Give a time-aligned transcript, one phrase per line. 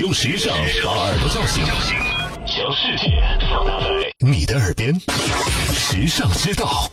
[0.00, 1.64] 用时尚把耳朵叫醒，
[2.46, 3.86] 将世界放大在
[4.20, 4.94] 你的耳边，
[5.74, 6.88] 时尚之道。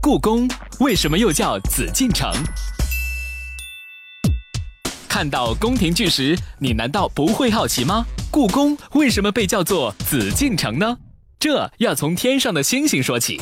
[0.00, 0.48] 故宫
[0.78, 2.32] 为什么又叫紫禁城？
[5.08, 8.04] 看到宫廷剧时，你难道不会好奇吗？
[8.30, 10.96] 故宫为什么被叫做紫禁城呢？
[11.40, 13.40] 这要从天上的星星说起。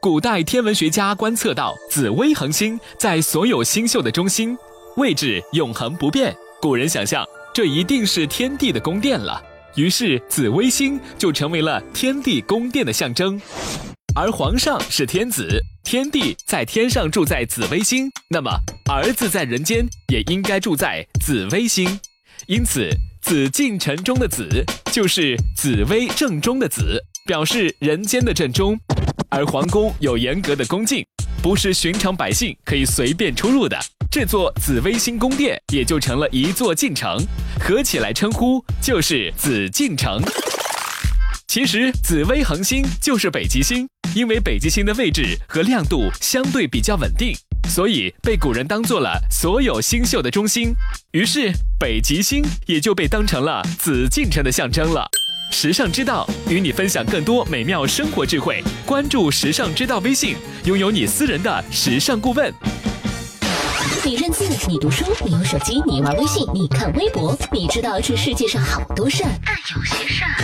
[0.00, 4.56] 古代天文学家观测到，紫微恒星在所有星宿的中心，
[4.96, 6.34] 位置永恒不变。
[6.60, 9.42] 古人想象，这一定是天地的宫殿了，
[9.74, 13.40] 于是紫微星就成为了天地宫殿的象征。
[14.14, 18.50] 而皇上是天子，天帝在天上住在紫微星，那么
[18.88, 21.98] 儿子在人间也应该住在紫微星。
[22.46, 22.88] 因此，
[23.20, 28.78] 紫禁城中的紫就是紫微正中的紫，表示人间的正中。
[29.28, 31.04] 而皇宫有严格的宫禁，
[31.42, 33.76] 不是寻常百姓可以随便出入的。
[34.14, 37.18] 这座紫微星宫殿也就成了一座禁城，
[37.58, 40.22] 合起来称呼就是紫禁城。
[41.48, 47.34] 其实紫微恒星就是北极星，因为北极星的位置和亮度相对比较稳定，
[47.68, 50.72] 所以被古人当做了所有星宿的中心。
[51.10, 55.04] 于是北极星也就被当成了紫禁城的象征了。
[55.50, 62.54] 时尚之道与你分享更多美妙生活智慧，关注时尚之道微信，拥有你私人的时尚顾问。
[64.04, 70.43] 你认字，你读书，你有手机，你玩微信，你看微博，你知道这世界上好多事儿，但有些事儿，